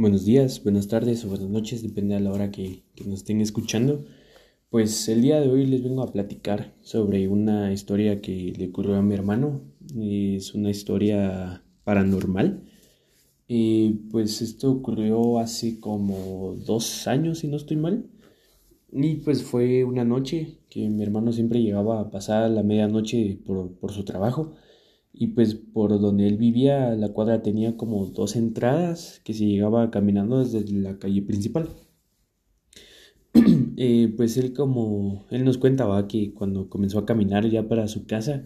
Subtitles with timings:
[0.00, 4.04] Buenos días, buenas tardes o buenas noches, depende de la hora que, nos estén escuchando.
[4.70, 8.94] Pues el día de hoy les vengo a platicar sobre una historia que le ocurrió
[8.94, 9.60] a mi hermano.
[10.00, 12.62] Es una historia paranormal.
[13.48, 18.06] Y pues esto ocurrió hace como dos años, si no estoy mal.
[18.92, 23.72] Y pues fue una noche que mi hermano siempre llegaba a pasar la medianoche por,
[23.72, 24.54] por su trabajo
[25.12, 29.90] y pues por donde él vivía la cuadra tenía como dos entradas que se llegaba
[29.90, 31.68] caminando desde la calle principal.
[33.80, 38.06] Eh, pues él como él nos cuenta que cuando comenzó a caminar ya para su
[38.06, 38.42] casa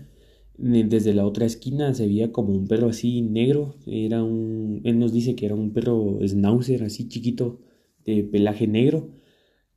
[0.58, 3.76] desde la otra esquina se veía como un perro así negro.
[3.86, 7.60] Era un él nos dice que era un perro schnauzer así chiquito
[8.04, 9.10] de pelaje negro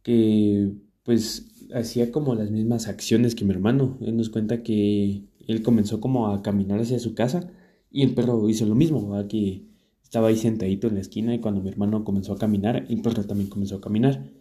[0.03, 3.97] que pues hacía como las mismas acciones que mi hermano.
[4.01, 7.51] Él nos cuenta que él comenzó como a caminar hacia su casa
[7.91, 9.27] y el perro hizo lo mismo, ¿verdad?
[9.27, 9.63] que
[10.03, 13.23] estaba ahí sentadito en la esquina y cuando mi hermano comenzó a caminar, el perro
[13.23, 14.31] también comenzó a caminar.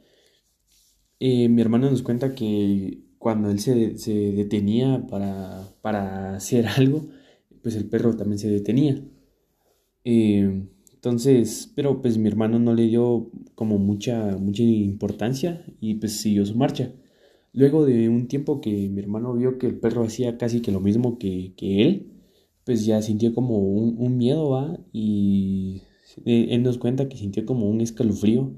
[1.20, 3.94] Eh, mi hermano nos cuenta que cuando él se,
[4.32, 7.08] detenía para, para, hacer algo,
[7.62, 9.02] pues el perro también se detenía.
[10.04, 16.18] Eh, entonces, pero pues mi hermano no le dio como mucha, mucha importancia y pues
[16.20, 16.92] siguió su marcha.
[17.54, 20.80] Luego de un tiempo que mi hermano vio que el perro hacía casi que lo
[20.80, 22.10] mismo que, él,
[22.64, 24.76] pues ya sintió como un, miedo, ¿va?
[24.92, 25.82] Y
[26.26, 28.52] él nos cuenta que sintió como un escalofrío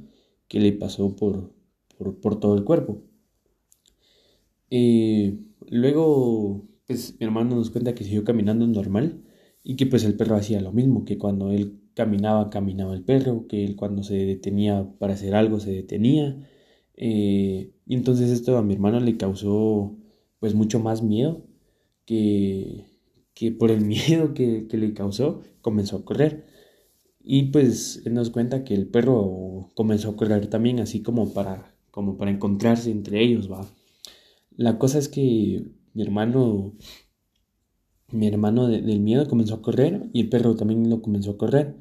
[0.48, 1.52] que le pasó por,
[1.98, 3.02] por, todo el cuerpo.
[4.70, 9.22] Eh, luego, pues mi hermano nos cuenta que siguió caminando normal
[9.62, 13.46] y que pues el perro hacía lo mismo, que cuando él caminaba, caminaba el perro,
[13.46, 16.38] que él cuando se detenía para hacer algo se detenía
[16.96, 19.96] eh, y entonces esto a mi hermano le causó
[20.40, 21.46] pues mucho más miedo
[22.04, 22.86] que,
[23.34, 26.46] que por el miedo que, que, le causó comenzó a correr.
[27.22, 31.74] Y pues él nos cuenta que el perro comenzó a correr también así como para,
[31.90, 33.66] como para encontrarse entre ellos, va.
[34.56, 36.74] La cosa es que mi hermano,
[38.12, 41.74] mi hermano del miedo comenzó a correr y el perro también lo comenzó a correr.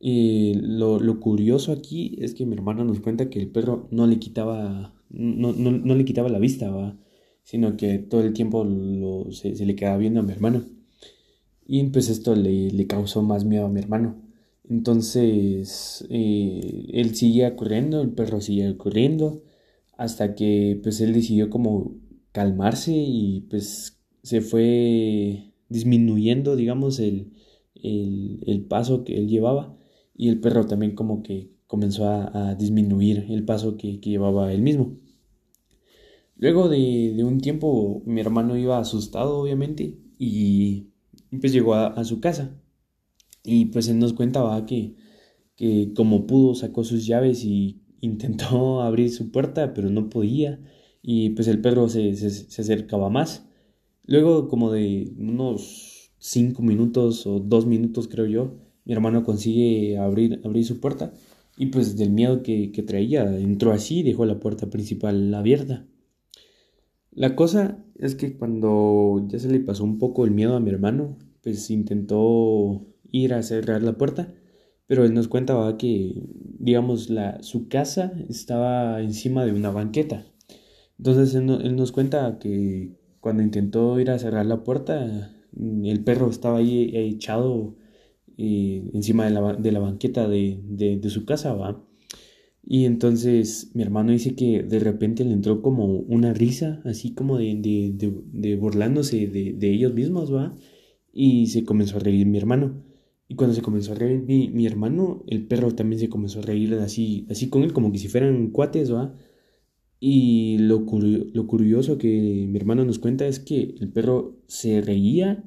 [0.00, 4.06] Y lo, lo, curioso aquí es que mi hermano nos cuenta que el perro no
[4.06, 6.96] le quitaba, no, no, no le quitaba la vista,
[7.42, 10.64] sino que todo el tiempo lo, se, le quedaba viendo a mi hermano.
[11.66, 14.22] Y pues esto le, le causó más miedo a mi hermano.
[14.68, 19.42] Entonces eh, él seguía corriendo, el perro seguía corriendo,
[19.96, 21.96] hasta que pues él decidió como
[22.32, 27.32] calmarse y pues se fue disminuyendo, digamos, el,
[27.74, 29.77] el, el paso que él llevaba
[30.18, 34.98] y el perro también como que comenzó a, disminuir el paso que, llevaba él mismo.
[36.36, 40.88] Luego de, un tiempo mi hermano iba asustado obviamente y
[41.40, 42.60] pues llegó a, su casa
[43.44, 44.96] y pues él nos contaba que,
[45.56, 50.60] que como pudo sacó sus llaves y intentó abrir su puerta pero no podía
[51.00, 53.46] y pues el perro se, se acercaba más.
[54.04, 60.40] Luego como de unos cinco minutos o dos minutos creo yo, mi hermano consigue abrir,
[60.44, 61.12] abrir su puerta
[61.58, 65.86] y pues del miedo que, traía entró así y dejó la puerta principal abierta.
[67.10, 70.70] La cosa es que cuando ya se le pasó un poco el miedo a mi
[70.70, 74.32] hermano, pues intentó ir a cerrar la puerta,
[74.86, 76.14] pero él nos cuenta que,
[76.58, 80.24] digamos, la, su casa estaba encima de una banqueta.
[80.96, 86.58] Entonces él, nos cuenta que cuando intentó ir a cerrar la puerta, el perro estaba
[86.58, 87.76] ahí echado
[88.38, 91.84] encima de la, de la banqueta de, de, su casa, ¿va?
[92.62, 97.38] Y entonces mi hermano dice que de repente le entró como una risa, así como
[97.38, 100.54] de, burlándose de, ellos mismos, ¿va?
[101.12, 102.84] Y se comenzó a reír mi hermano.
[103.26, 106.42] Y cuando se comenzó a reír mi, mi, hermano, el perro también se comenzó a
[106.42, 109.14] reír así, así con él, como que si fueran cuates, ¿va?
[110.00, 110.86] Y lo,
[111.34, 115.44] lo curioso que mi hermano nos cuenta es que el perro se reía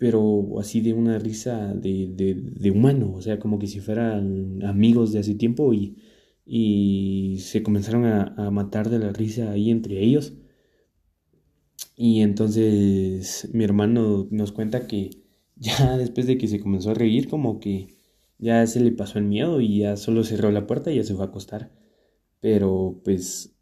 [0.00, 4.64] pero así de una risa de, de, de, humano, o sea, como que si fueran
[4.64, 5.98] amigos de hace tiempo y,
[6.46, 10.32] y se comenzaron a, a, matar de la risa ahí entre ellos.
[11.96, 15.10] Y entonces mi hermano nos cuenta que
[15.56, 17.88] ya después de que se comenzó a reír, como que
[18.38, 21.14] ya se le pasó el miedo y ya solo cerró la puerta y ya se
[21.14, 21.72] fue a acostar.
[22.40, 23.54] Pero pues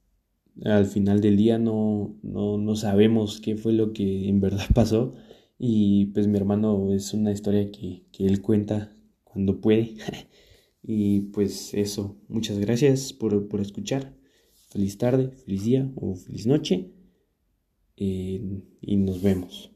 [0.65, 5.15] al final del día no, no, no sabemos qué fue lo que en verdad pasó
[5.59, 9.97] y pues mi hermano es una historia que, él cuenta cuando puede.
[10.83, 14.17] y pues eso, muchas gracias por, escuchar.
[14.71, 16.93] Feliz tarde, feliz día o feliz noche.
[17.97, 19.73] Eh, y nos vemos.